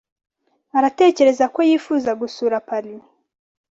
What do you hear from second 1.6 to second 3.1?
yifuza gusura Paris.